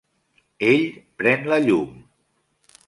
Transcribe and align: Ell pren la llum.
Ell 0.71 0.87
pren 1.21 1.47
la 1.53 1.61
llum. 1.67 1.95